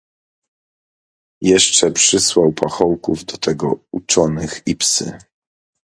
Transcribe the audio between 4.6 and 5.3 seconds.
i psy."